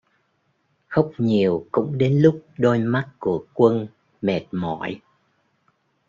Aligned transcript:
Khóc 0.87 1.11
nhiều 1.17 1.67
cũng 1.71 1.97
đến 1.97 2.21
lúc 2.21 2.41
đôi 2.57 2.79
mắt 2.79 3.07
của 3.19 3.45
quân 3.53 3.87
mệt 4.21 4.41
mỏi 4.51 4.99